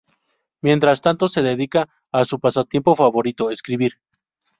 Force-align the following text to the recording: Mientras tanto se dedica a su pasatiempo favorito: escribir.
Mientras 0.63 0.99
tanto 0.99 1.29
se 1.29 1.43
dedica 1.43 1.87
a 2.11 2.25
su 2.25 2.39
pasatiempo 2.39 2.95
favorito: 2.95 3.51
escribir. 3.51 3.99